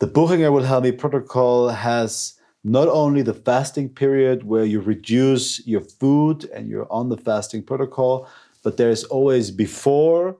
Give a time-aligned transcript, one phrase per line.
[0.00, 2.32] The Buchinger Wilhelmi protocol has
[2.64, 7.62] not only the fasting period where you reduce your food and you're on the fasting
[7.62, 8.26] protocol,
[8.62, 10.38] but there's always before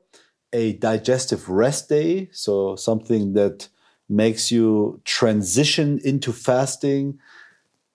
[0.55, 3.69] a digestive rest day, so something that
[4.09, 7.19] makes you transition into fasting.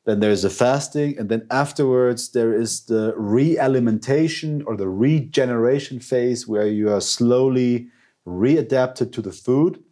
[0.05, 6.47] Then there's a fasting, and then afterwards there is the re-alimentation or the regeneration phase
[6.47, 7.87] where you are slowly
[8.27, 9.83] readapted to the food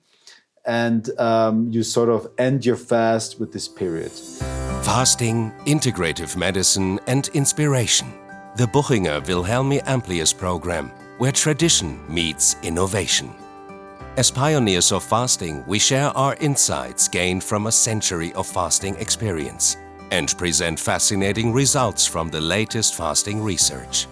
[0.65, 4.11] and um, you sort of end your fast with this period.
[4.83, 8.11] Fasting, integrative medicine, and inspiration.
[8.57, 13.33] The Buchinger Wilhelmi Amplius program, where tradition meets innovation.
[14.15, 19.77] As pioneers of fasting, we share our insights gained from a century of fasting experience
[20.11, 24.05] and present fascinating results from the latest fasting research.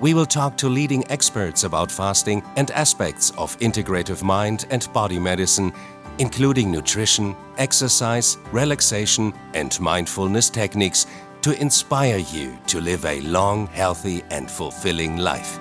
[0.00, 5.18] We will talk to leading experts about fasting and aspects of integrative mind and body
[5.18, 5.72] medicine,
[6.18, 11.08] including nutrition, exercise, relaxation, and mindfulness techniques
[11.42, 15.58] to inspire you to live a long, healthy, and fulfilling life.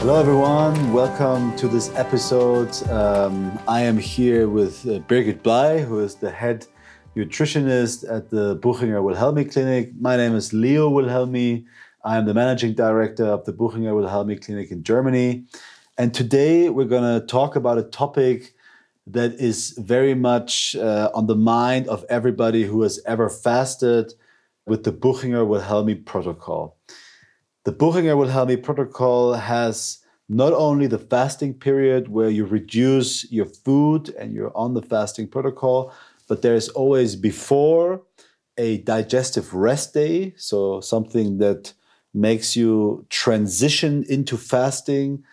[0.00, 0.92] Hello, everyone.
[0.92, 2.76] Welcome to this episode.
[2.90, 6.66] Um, I am here with uh, Birgit Bley, who is the head
[7.18, 9.90] nutritionist at the Buchinger Wilhelmi Clinic.
[10.00, 11.64] My name is Leo Wilhelmi.
[12.04, 15.44] I am the managing director of the Buchinger Wilhelmi Clinic in Germany.
[15.96, 18.54] And today we're going to talk about a topic
[19.08, 24.14] that is very much uh, on the mind of everybody who has ever fasted
[24.64, 26.76] with the Buchinger Wilhelmi protocol.
[27.64, 34.10] The Buchinger Wilhelmi protocol has not only the fasting period where you reduce your food
[34.20, 35.92] and you're on the fasting protocol,
[36.28, 38.02] but there's always before
[38.58, 41.72] a digestive rest day, so something that
[42.12, 45.24] makes you transition into fasting.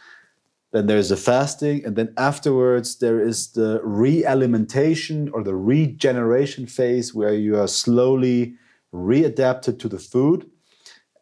[0.72, 7.14] Then there's the fasting, and then afterwards there is the re-alimentation or the regeneration phase
[7.14, 8.56] where you are slowly
[8.94, 10.50] readapted to the food,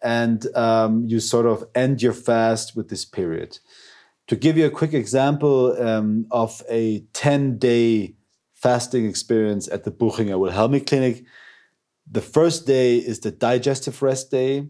[0.02, 3.60] and um, you sort of end your fast with this period.
[4.28, 8.16] To give you a quick example um, of a 10 day
[8.64, 11.26] fasting experience at the Buchinger Wilhelmi Clinic.
[12.10, 14.70] The first day is the digestive rest day.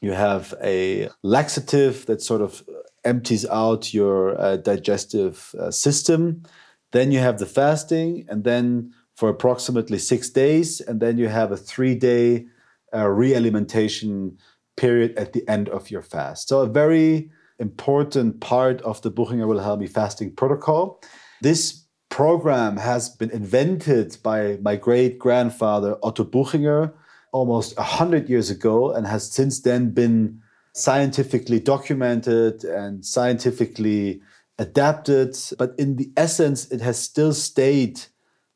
[0.00, 2.64] You have a laxative that sort of
[3.04, 6.42] empties out your uh, digestive uh, system.
[6.90, 11.52] Then you have the fasting, and then for approximately six days, and then you have
[11.52, 12.46] a three day
[12.92, 14.36] uh, re alimentation
[14.76, 16.48] period at the end of your fast.
[16.48, 17.30] So, a very
[17.60, 21.00] important part of the Buchinger Wilhelmi fasting protocol.
[21.40, 21.81] This
[22.12, 26.92] program has been invented by my great grandfather Otto Buchinger
[27.32, 30.38] almost 100 years ago and has since then been
[30.74, 34.20] scientifically documented and scientifically
[34.58, 35.34] adapted.
[35.58, 38.02] But in the essence, it has still stayed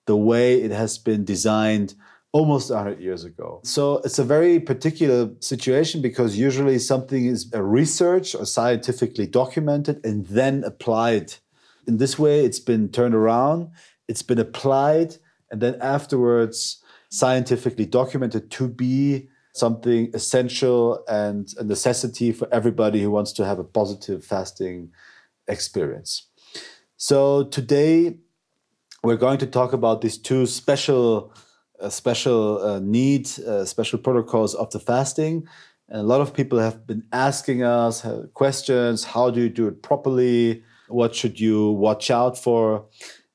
[0.04, 1.94] the way it has been designed
[2.32, 3.62] almost 100 years ago.
[3.64, 10.26] So it's a very particular situation because usually something is researched or scientifically documented and
[10.26, 11.36] then applied
[11.86, 13.70] in this way, it's been turned around,
[14.08, 15.16] it's been applied,
[15.50, 23.10] and then afterwards scientifically documented to be something essential and a necessity for everybody who
[23.10, 24.90] wants to have a positive fasting
[25.48, 26.28] experience.
[26.96, 28.18] So today
[29.02, 31.32] we're going to talk about these two special
[31.78, 35.46] uh, special uh, need, uh, special protocols of the fasting.
[35.88, 39.82] And a lot of people have been asking us questions: How do you do it
[39.82, 40.62] properly?
[40.88, 42.86] What should you watch out for?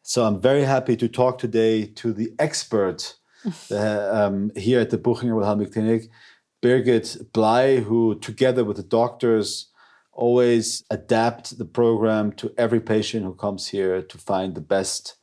[0.01, 3.15] So I'm very happy to talk today to the expert
[3.71, 6.09] uh, um, here at the Buchinger Wilhelmi Clinic,
[6.61, 9.67] Birgit Bley, who together with the doctors
[10.11, 15.15] always adapt the program to every patient who comes here to find the best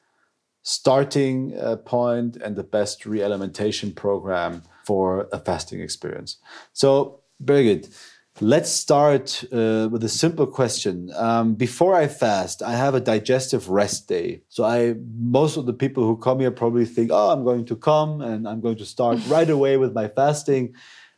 [0.62, 6.39] starting uh, point and the best re-alimentation program for a fasting experience.
[6.72, 7.95] So, Birgit,
[8.41, 11.10] Let's start uh, with a simple question.
[11.16, 14.43] Um, before I fast, I have a digestive rest day.
[14.49, 17.74] So I, most of the people who come here probably think, "Oh, I'm going to
[17.74, 20.74] come and I'm going to start right away with my fasting."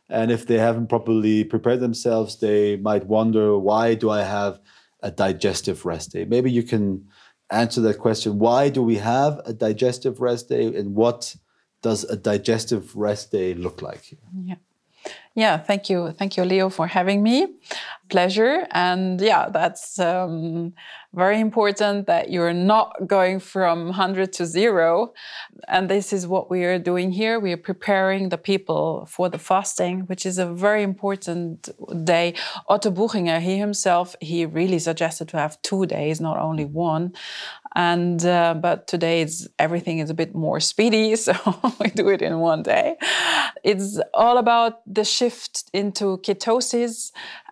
[0.09, 4.59] And if they haven't properly prepared themselves, they might wonder, "Why do I have
[5.03, 7.05] a digestive rest day?" Maybe you can
[7.51, 8.39] answer that question.
[8.39, 11.35] Why do we have a digestive rest day, and what
[11.83, 14.17] does a digestive rest day look like?
[14.43, 14.55] Yeah.
[15.33, 16.11] Yeah, thank you.
[16.11, 17.47] Thank you, Leo, for having me.
[18.09, 18.67] Pleasure.
[18.71, 20.73] And yeah, that's um,
[21.13, 25.13] very important that you're not going from 100 to zero.
[25.69, 27.39] And this is what we are doing here.
[27.39, 31.69] We are preparing the people for the fasting, which is a very important
[32.03, 32.33] day.
[32.67, 37.13] Otto Buchinger, he himself, he really suggested to have two days, not only one
[37.75, 41.33] and uh, but today it's everything is a bit more speedy so
[41.79, 42.95] we do it in one day
[43.63, 47.11] it's all about the shift into ketosis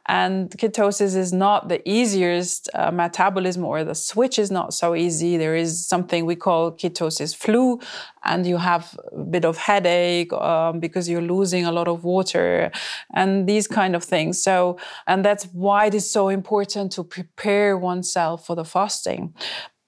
[0.09, 5.37] and ketosis is not the easiest uh, metabolism or the switch is not so easy.
[5.37, 7.79] There is something we call ketosis flu
[8.23, 12.71] and you have a bit of headache um, because you're losing a lot of water
[13.13, 14.41] and these kind of things.
[14.41, 19.35] So and that's why it is so important to prepare oneself for the fasting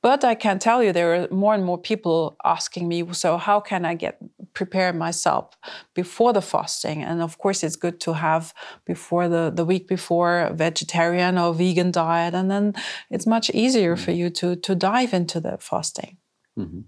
[0.02, 3.60] but I can tell you there are more and more people asking me, so how
[3.60, 4.18] can I get
[4.54, 5.58] prepare myself
[5.94, 7.04] before the fasting?
[7.04, 8.54] And of course, it's good to have
[8.86, 12.74] before the, the week before a vegetarian or vegan diet, and then
[13.10, 16.18] it's much easier for you to to dive into the fasting.
[16.58, 16.82] Mm-hmm.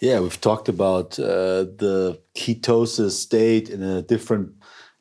[0.00, 4.50] Yeah, we've talked about uh, the ketosis state in a different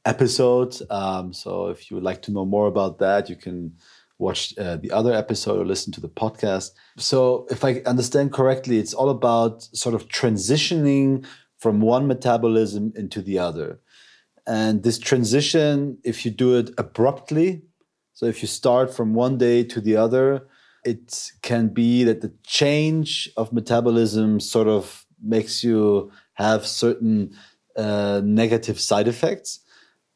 [0.06, 0.76] episode.
[0.90, 3.78] Um, so if you would like to know more about that, you can
[4.22, 6.70] watch uh, the other episode or listen to the podcast.
[6.98, 11.26] So, if I understand correctly, it's all about sort of transitioning
[11.58, 13.80] from one metabolism into the other.
[14.48, 17.64] And this transition, if you do it abruptly,
[18.14, 20.48] so if you start from one day to the other,
[20.84, 27.36] it can be that the change of metabolism sort of makes you have certain
[27.78, 29.60] uh, negative side effects.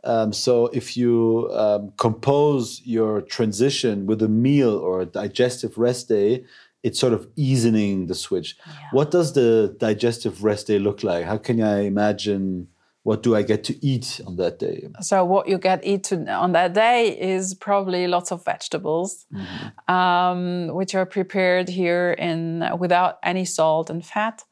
[0.06, 6.08] Um, so if you um, compose your transition with a meal or a digestive rest
[6.08, 6.46] day,
[6.84, 8.56] it's sort of easing the switch.
[8.68, 8.74] Yeah.
[8.92, 11.26] What does the digestive rest day look like?
[11.26, 12.68] How can I imagine?
[13.02, 14.88] What do I get to eat on that day?
[15.02, 19.94] So what you get eaten on that day is probably lots of vegetables, mm-hmm.
[19.94, 24.44] um, which are prepared here in without any salt and fat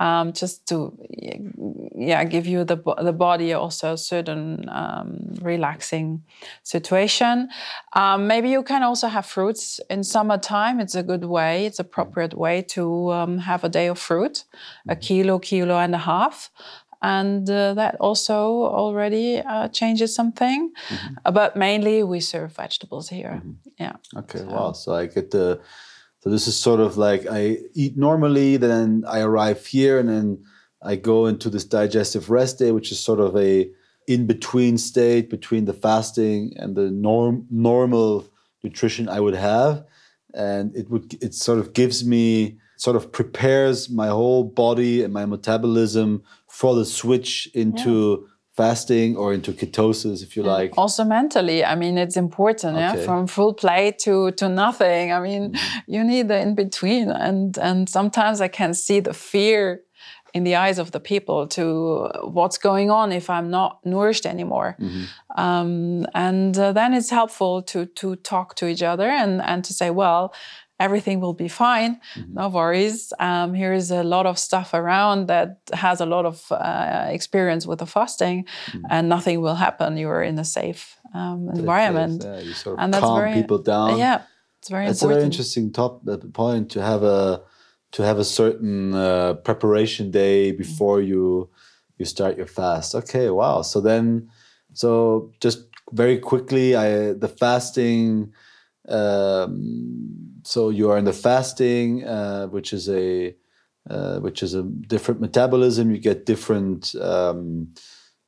[0.00, 0.92] um, just to
[1.94, 6.22] yeah give you the the body also a certain um, relaxing
[6.62, 7.48] situation.
[7.92, 10.80] Um, maybe you can also have fruits in summertime.
[10.80, 11.66] It's a good way.
[11.66, 14.44] It's a appropriate way to um, have a day of fruit,
[14.88, 15.00] a mm-hmm.
[15.00, 16.50] kilo, kilo and a half
[17.02, 20.70] and uh, that also already uh, changes something.
[20.88, 21.14] Mm-hmm.
[21.24, 23.40] Uh, but mainly, we serve vegetables here.
[23.40, 23.52] Mm-hmm.
[23.78, 23.96] Yeah.
[24.16, 24.38] Okay.
[24.38, 24.46] So.
[24.46, 24.72] Wow.
[24.72, 25.60] So I get the
[26.20, 30.44] so this is sort of like I eat normally, then I arrive here, and then
[30.82, 33.70] I go into this digestive rest day, which is sort of a
[34.06, 38.26] in between state between the fasting and the norm normal
[38.62, 39.84] nutrition I would have,
[40.34, 45.12] and it would it sort of gives me sort of prepares my whole body and
[45.12, 48.26] my metabolism for the switch into yeah
[48.56, 52.98] fasting or into ketosis if you like also mentally i mean it's important okay.
[52.98, 55.92] yeah from full plate to to nothing i mean mm-hmm.
[55.92, 59.82] you need the in between and and sometimes i can see the fear
[60.34, 64.76] in the eyes of the people to what's going on if i'm not nourished anymore
[64.80, 65.04] mm-hmm.
[65.40, 69.72] um, and uh, then it's helpful to to talk to each other and and to
[69.72, 70.34] say well
[70.80, 72.00] everything will be fine.
[72.14, 72.34] Mm-hmm.
[72.34, 73.12] No worries.
[73.20, 77.78] Um, here's a lot of stuff around that has a lot of uh, experience with
[77.78, 78.86] the fasting, mm-hmm.
[78.90, 79.96] and nothing will happen.
[79.96, 83.58] You're in a safe um, environment, yeah, you sort of and that's calm very, people
[83.58, 83.98] down.
[83.98, 84.22] Yeah,
[84.58, 84.86] it's very.
[84.86, 87.42] It's a very interesting top uh, point to have a
[87.92, 90.58] to have a certain uh, preparation day mm-hmm.
[90.58, 91.12] before mm-hmm.
[91.12, 91.50] you
[91.98, 92.94] you start your fast.
[92.94, 93.62] Okay, wow.
[93.62, 94.30] So then,
[94.72, 95.58] so just
[95.92, 98.32] very quickly, I the fasting.
[98.90, 103.34] Um, so you are in the fasting, uh, which is a
[103.88, 105.90] uh, which is a different metabolism.
[105.90, 107.74] You get different um,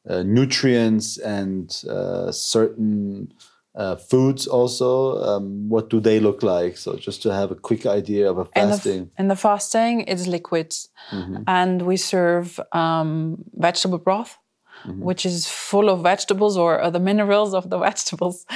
[0.08, 3.32] uh, nutrients and uh, certain
[3.74, 5.22] uh, foods also.
[5.22, 6.76] Um, what do they look like?
[6.76, 8.92] So just to have a quick idea of a fasting.
[8.92, 11.42] In the, in the fasting, it's liquids, mm-hmm.
[11.46, 14.38] and we serve um, vegetable broth
[14.84, 15.00] mm-hmm.
[15.00, 18.46] which is full of vegetables or the minerals of the vegetables.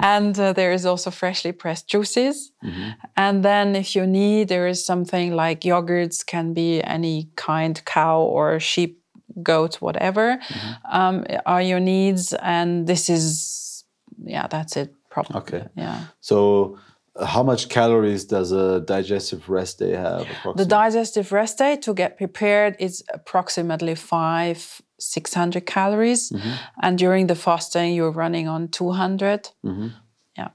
[0.00, 2.52] and uh, there is also freshly pressed juices.
[2.64, 2.90] Mm-hmm.
[3.16, 8.20] And then, if you need, there is something like yogurts, can be any kind, cow
[8.20, 9.02] or sheep,
[9.42, 10.96] goat, whatever, mm-hmm.
[10.96, 12.32] um, are your needs.
[12.34, 13.84] And this is,
[14.24, 14.94] yeah, that's it.
[15.10, 15.36] Probably.
[15.40, 15.68] Okay.
[15.76, 16.04] Yeah.
[16.20, 16.78] So
[17.20, 20.26] how much calories does a digestive rest day have?
[20.56, 26.30] The digestive rest day to get prepared is approximately five, 600 calories.
[26.30, 26.52] Mm-hmm.
[26.82, 29.50] And during the fasting, you're running on 200.
[29.64, 29.88] Mm-hmm.
[30.36, 30.48] Yeah.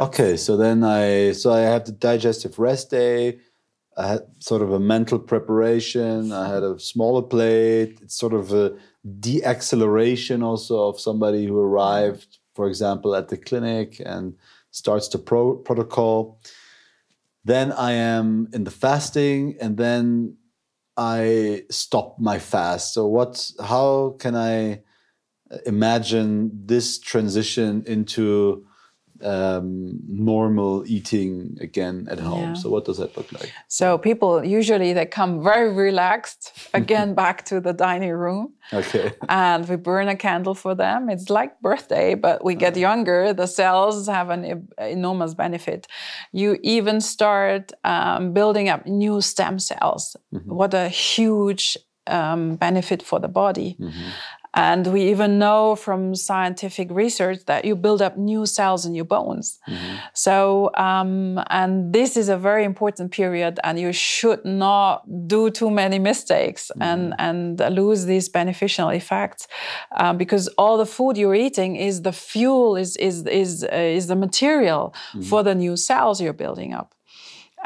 [0.00, 3.38] okay, so then I so I have the digestive rest day.
[3.96, 6.30] I had sort of a mental preparation.
[6.30, 7.98] I had a smaller plate.
[8.02, 8.76] It's sort of a
[9.20, 14.34] de-acceleration also of somebody who arrived, for example, at the clinic and
[14.70, 16.38] starts the pro- protocol.
[17.44, 20.36] Then I am in the fasting, and then
[20.96, 22.94] I stop my fast.
[22.94, 23.50] So what?
[23.60, 24.82] How can I
[25.66, 28.66] imagine this transition into
[29.22, 32.50] um, normal eating again at home.
[32.50, 32.54] Yeah.
[32.54, 33.52] So what does that look like?
[33.68, 38.54] So people usually they come very relaxed again back to the dining room.
[38.72, 39.12] Okay.
[39.28, 41.08] And we burn a candle for them.
[41.08, 42.80] It's like birthday, but we get uh-huh.
[42.80, 43.32] younger.
[43.32, 45.86] The cells have an enormous benefit.
[46.32, 50.16] You even start um, building up new stem cells.
[50.34, 50.54] Mm-hmm.
[50.54, 53.76] What a huge um, benefit for the body.
[53.80, 54.08] Mm-hmm.
[54.56, 59.04] And we even know from scientific research that you build up new cells in your
[59.04, 59.58] bones.
[59.68, 59.96] Mm-hmm.
[60.14, 65.70] So, um, and this is a very important period, and you should not do too
[65.70, 66.82] many mistakes mm-hmm.
[67.18, 69.46] and, and lose these beneficial effects
[69.96, 74.06] um, because all the food you're eating is the fuel, is, is, is, uh, is
[74.06, 75.20] the material mm-hmm.
[75.20, 76.94] for the new cells you're building up.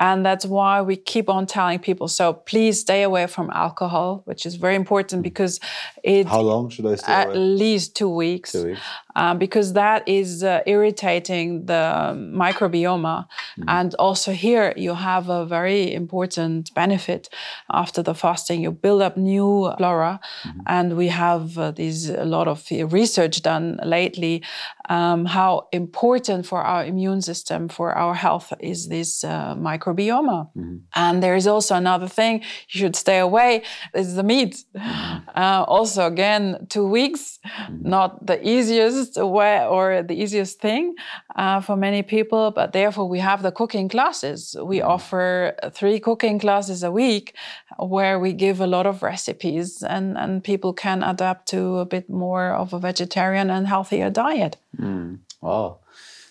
[0.00, 4.46] And that's why we keep on telling people so please stay away from alcohol, which
[4.46, 5.60] is very important because
[6.02, 6.26] it.
[6.26, 7.38] How long should I stay At away?
[7.38, 8.52] least two weeks.
[8.52, 8.80] Two weeks.
[9.16, 13.26] Um, because that is uh, irritating the microbiome.
[13.58, 13.64] Mm.
[13.66, 17.28] And also, here you have a very important benefit
[17.70, 18.62] after the fasting.
[18.62, 20.60] You build up new flora, mm-hmm.
[20.66, 24.42] and we have uh, these a lot of research done lately
[24.90, 30.48] um, how important for our immune system, for our health, is this uh, microbiome.
[30.56, 30.76] Mm-hmm.
[30.94, 33.62] And there is also another thing you should stay away
[33.94, 34.64] is the meat.
[34.76, 35.28] Mm-hmm.
[35.38, 37.88] Uh, also, again, two weeks, mm-hmm.
[37.88, 40.94] not the easiest way or the easiest thing
[41.34, 44.56] uh, for many people, but therefore we have the cooking classes.
[44.62, 44.88] We mm-hmm.
[44.88, 47.34] offer three cooking classes a week
[47.78, 52.08] where we give a lot of recipes and, and people can adapt to a bit
[52.08, 54.56] more of a vegetarian and healthier diet.
[54.78, 55.18] Mm.
[55.40, 55.78] Wow.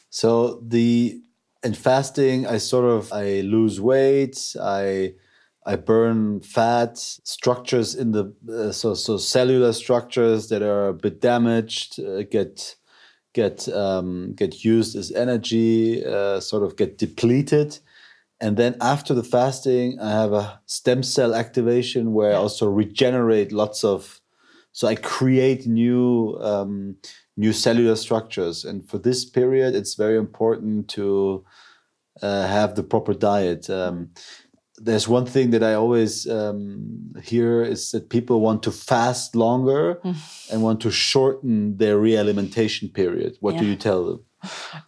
[0.10, 1.22] So the
[1.64, 4.56] in fasting, I sort of I lose weight.
[4.62, 5.16] I
[5.66, 11.22] I burn fat structures in the uh, so so cellular structures that are a bit
[11.22, 12.76] damaged uh, get
[13.34, 17.80] get um, get used as energy, uh, sort of get depleted.
[18.42, 23.52] And then after the fasting, I have a stem cell activation where I also regenerate
[23.52, 24.22] lots of.
[24.72, 26.96] So I create new um,
[27.36, 28.66] new cellular structures.
[28.66, 31.44] And for this period, it's very important to
[32.22, 33.70] uh, have the proper diet.
[33.70, 34.12] Um,
[34.82, 40.00] there's one thing that I always um, hear is that people want to fast longer
[40.04, 40.16] mm.
[40.52, 43.38] and want to shorten their realimentation period.
[43.40, 43.62] What yeah.
[43.62, 44.20] do you tell them?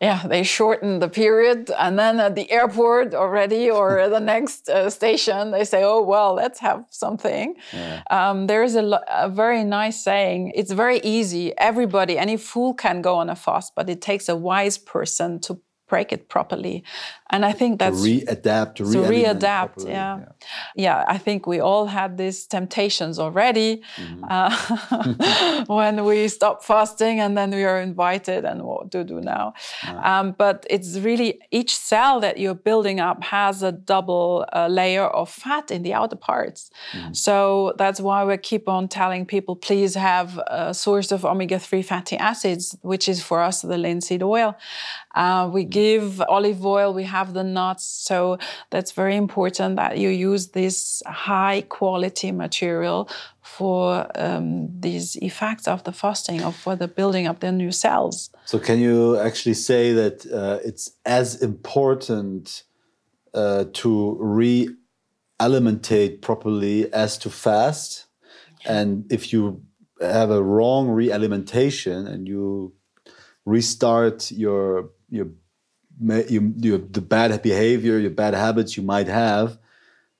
[0.02, 4.90] yeah, they shorten the period, and then at the airport already or the next uh,
[4.90, 8.02] station, they say, "Oh well, let's have something." Yeah.
[8.10, 10.54] Um, there is a, a, very nice saying.
[10.56, 11.58] It's very easy.
[11.58, 15.60] Everybody, any fool can go on a fast, but it takes a wise person to
[15.92, 16.84] break it properly.
[17.32, 19.88] And I think that's to readapt, to, to readapt.
[19.88, 20.20] Yeah.
[20.20, 20.26] yeah.
[20.76, 24.24] yeah, I think we all had these temptations already mm-hmm.
[24.30, 29.54] uh, when we stop fasting and then we are invited and what to do now.
[29.84, 30.20] Yeah.
[30.20, 35.06] Um, but it's really each cell that you're building up has a double uh, layer
[35.06, 36.70] of fat in the outer parts.
[36.94, 37.14] Mm-hmm.
[37.14, 41.82] So that's why we keep on telling people please have a source of omega 3
[41.82, 44.56] fatty acids, which is for us the linseed oil.
[45.16, 47.86] Uh, we mm-hmm give olive oil, we have the nuts.
[47.86, 48.38] So
[48.70, 53.10] that's very important that you use this high quality material
[53.42, 58.30] for um, these effects of the fasting of for the building of the new cells.
[58.46, 62.63] So can you actually say that uh, it's as important
[63.34, 68.08] uh, to re-alimentate properly as to fast?
[68.66, 69.62] And if you
[70.00, 72.74] have a wrong re-alimentation and you
[73.46, 75.28] restart your your
[76.01, 79.58] you, you, the bad behavior, your bad habits you might have,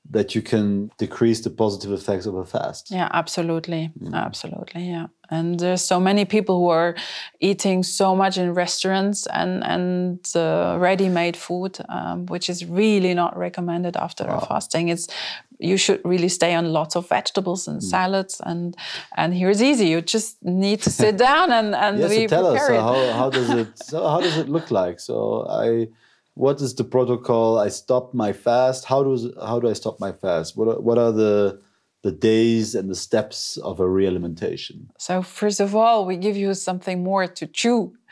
[0.10, 2.92] that you can decrease the positive effects of a fast.
[2.92, 4.14] Yeah, absolutely, mm.
[4.14, 5.08] absolutely, yeah.
[5.30, 6.96] And there's so many people who are
[7.40, 13.38] eating so much in restaurants and and uh, ready-made food, um, which is really not
[13.38, 14.46] recommended after wow.
[14.50, 14.90] fasting.
[14.90, 15.08] It's
[15.62, 17.84] you should really stay on lots of vegetables and mm.
[17.84, 18.76] salads and
[19.16, 19.88] and here's easy.
[19.88, 23.12] You just need to sit down and and yes, we so tell us so how,
[23.14, 25.00] how does it so how does it look like?
[25.00, 25.88] So i
[26.34, 27.60] what is the protocol?
[27.60, 28.86] I stop my fast.
[28.86, 30.58] How does how do i stop my fast?
[30.58, 31.62] What are, what are the
[32.04, 34.90] the days and the steps of a realimentation?
[34.98, 37.94] So, first of all, we give you something more to chew.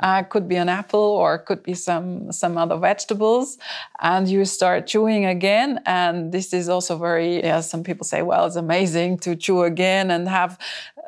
[0.00, 3.56] Uh, could be an apple or could be some some other vegetables,
[4.00, 5.78] and you start chewing again.
[5.86, 7.36] And this is also very.
[7.36, 10.58] Yeah, some people say, well, it's amazing to chew again and have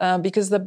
[0.01, 0.61] uh, because the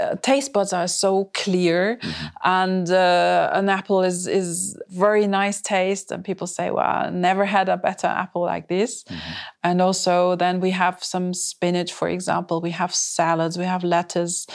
[0.00, 1.98] uh, taste buds are so clear,
[2.42, 7.44] and uh, an apple is is very nice taste, and people say, "Well, I never
[7.46, 9.04] had a better apple like this."
[9.62, 12.60] And also, then we have some spinach, for example.
[12.60, 13.56] We have salads.
[13.56, 14.46] We have lettuce.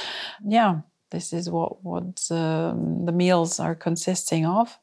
[0.48, 0.82] Yeah,
[1.12, 4.80] this is what what um, the meals are consisting of,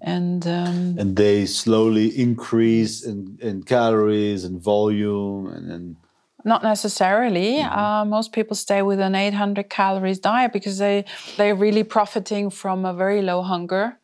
[0.00, 0.46] and.
[0.46, 5.96] Um, And they slowly increase in, in calories and volume and, and
[6.44, 7.60] Not necessarily.
[7.60, 11.04] Uh, most people stay with an 800 calories diet because they
[11.36, 13.98] they're really profiting from a very low hunger.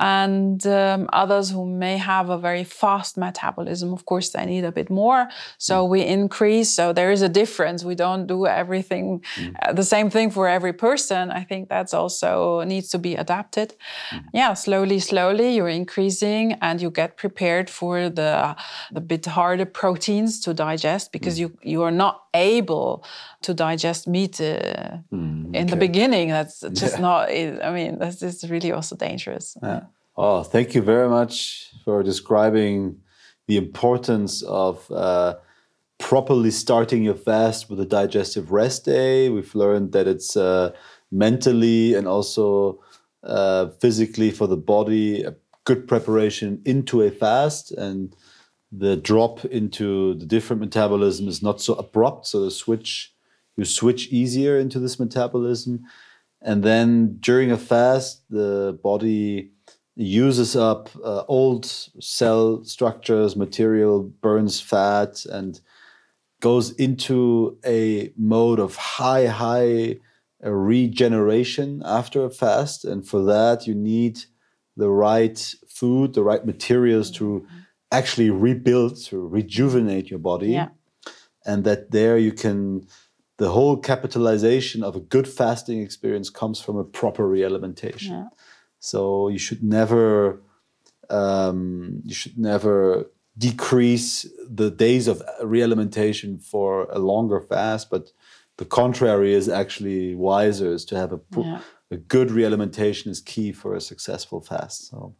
[0.00, 4.72] And um, others who may have a very fast metabolism, of course, they need a
[4.72, 5.28] bit more.
[5.58, 6.70] So we increase.
[6.70, 7.84] So there is a difference.
[7.84, 9.22] We don't do everything
[9.62, 11.30] uh, the same thing for every person.
[11.30, 13.74] I think that's also needs to be adapted.
[14.32, 18.56] Yeah, slowly, slowly, you're increasing, and you get prepared for the
[18.92, 23.04] the bit harder proteins to digest because you you are not able
[23.42, 24.98] to digest meat uh,
[25.60, 26.26] in the beginning.
[26.38, 27.22] That's just not.
[27.68, 29.37] I mean, that's just really also dangerous.
[30.16, 33.00] Oh, thank you very much for describing
[33.46, 35.36] the importance of uh,
[35.98, 39.28] properly starting your fast with a digestive rest day.
[39.28, 40.72] We've learned that it's uh,
[41.10, 42.80] mentally and also
[43.22, 48.16] uh, physically for the body a good preparation into a fast, and
[48.72, 52.26] the drop into the different metabolism is not so abrupt.
[52.26, 53.14] So the switch,
[53.56, 55.84] you switch easier into this metabolism.
[56.40, 59.50] And then during a fast, the body
[59.96, 65.60] uses up uh, old cell structures, material, burns fat, and
[66.40, 69.96] goes into a mode of high, high
[70.44, 72.84] uh, regeneration after a fast.
[72.84, 74.20] And for that, you need
[74.76, 77.44] the right food, the right materials to
[77.90, 80.52] actually rebuild, to rejuvenate your body.
[80.52, 80.68] Yeah.
[81.44, 82.86] And that there you can,
[83.38, 88.12] the whole capitalization of a good fasting experience comes from a proper realimentation.
[88.12, 88.28] Yeah.
[88.80, 90.40] So you should never,
[91.08, 98.10] um, you should never decrease the days of realimentation for a longer fast, but
[98.56, 100.72] the contrary is actually wiser.
[100.72, 101.60] Is to have a Yeah.
[101.90, 104.88] a good realimentation is key for a successful fast.
[104.90, 105.14] So,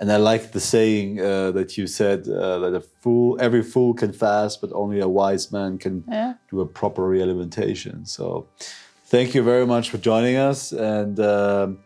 [0.00, 3.94] and I like the saying uh, that you said uh, that a fool, every fool
[3.94, 6.34] can fast, but only a wise man can Yeah.
[6.50, 8.04] do a proper realimentation.
[8.06, 8.46] So,
[9.06, 10.72] thank you very much for joining us.
[10.72, 11.78] And um,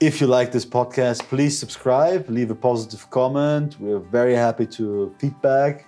[0.00, 3.76] if you like this podcast, please subscribe, leave a positive comment.
[3.80, 5.86] We're very happy to feedback.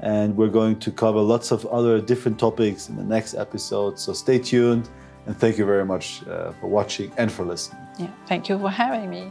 [0.00, 3.98] And we're going to cover lots of other different topics in the next episode.
[4.00, 4.88] So stay tuned.
[5.26, 7.80] And thank you very much uh, for watching and for listening.
[7.98, 8.10] Yeah.
[8.26, 9.30] Thank you for having me.